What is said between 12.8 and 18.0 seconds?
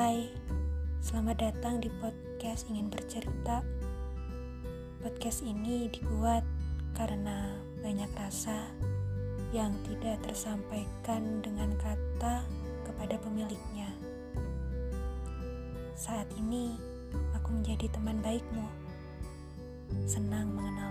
kepada pemiliknya. Saat ini, aku menjadi